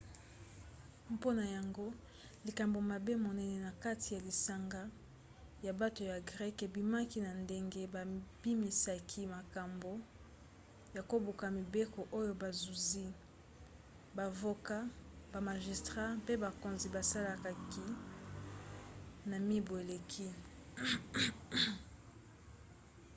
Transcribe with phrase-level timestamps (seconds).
[1.13, 1.85] mpona yango
[2.45, 4.81] likambo mabe monene na kati ya lisanga
[5.65, 9.91] ya bato ya greke ebimaki na ndenge babimisaki makambo
[10.95, 13.05] ya kobuka mibeko oyo bazuzi
[14.17, 14.77] bavoka
[15.31, 17.85] bamagistrat mpe bakonzi basalaki
[19.29, 20.27] na mibu eleki